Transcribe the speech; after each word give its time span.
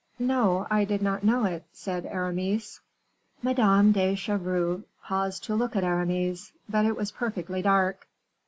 "No, 0.17 0.65
I 0.71 0.83
did 0.83 1.03
not 1.03 1.23
know 1.23 1.45
it," 1.45 1.63
said 1.73 2.07
Aramis. 2.07 2.79
Madame 3.43 3.91
de 3.91 4.15
Chevreuse 4.15 4.81
paused 5.03 5.43
to 5.43 5.53
look 5.53 5.75
at 5.75 5.83
Aramis, 5.83 6.51
but 6.67 6.85
it 6.87 6.95
was 6.95 7.11
perfectly 7.11 7.61
dark. 7.61 8.07